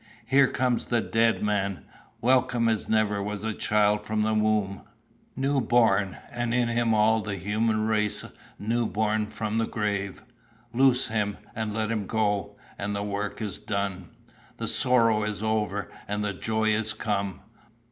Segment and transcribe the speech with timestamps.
[0.25, 1.85] Here comes the dead man,
[2.21, 4.81] welcome as never was child from the womb
[5.35, 8.25] new born, and in him all the human race
[8.57, 10.23] new born from the grave!
[10.73, 14.09] 'Loose him and let him go,' and the work is done.
[14.57, 17.41] The sorrow is over, and the joy is come.